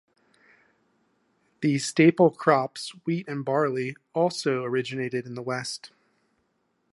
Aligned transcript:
The 1.61 1.77
staple 1.77 2.31
crops, 2.31 2.89
wheat 3.05 3.27
and 3.27 3.45
barley, 3.45 3.95
also 4.15 4.63
originated 4.63 5.27
in 5.27 5.35
the 5.35 5.43
west. 5.43 5.91